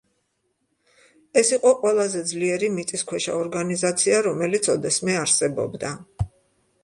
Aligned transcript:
ეს 1.41 1.51
იყო 1.57 1.73
ყველაზე 1.81 2.21
ძლიერი 2.31 2.71
მიწისქვეშა 2.79 3.35
ორგანიზაცია, 3.41 4.23
რომელიც 4.29 4.71
ოდესმე 4.77 5.21
არსებობდა. 5.27 5.93